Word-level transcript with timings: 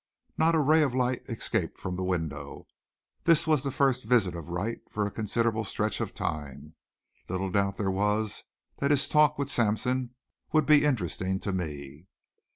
Not 0.35 0.55
a 0.55 0.59
ray 0.59 0.81
of 0.81 0.95
light 0.95 1.21
escaped 1.29 1.77
from 1.77 1.95
the 1.95 2.03
window. 2.03 2.65
This 3.25 3.45
was 3.45 3.61
the 3.61 3.69
first 3.69 4.03
visit 4.03 4.33
of 4.33 4.49
Wright 4.49 4.79
for 4.89 5.05
a 5.05 5.11
considerable 5.11 5.63
stretch 5.63 6.01
of 6.01 6.11
time. 6.15 6.73
Little 7.29 7.51
doubt 7.51 7.77
there 7.77 7.91
was 7.91 8.43
that 8.79 8.89
his 8.89 9.07
talk 9.07 9.37
with 9.37 9.51
Sampson 9.51 10.15
would 10.53 10.65
be 10.65 10.85
interesting 10.85 11.39
to 11.41 11.51
me. 11.53 12.07